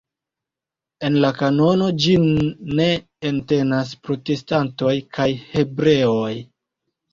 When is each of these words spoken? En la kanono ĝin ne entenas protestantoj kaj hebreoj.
En 1.09 1.17
la 1.25 1.29
kanono 1.41 1.89
ĝin 2.05 2.25
ne 2.81 2.89
entenas 3.33 3.93
protestantoj 4.09 4.97
kaj 5.21 5.31
hebreoj. 5.55 6.35